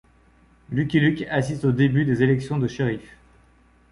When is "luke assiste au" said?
0.99-1.71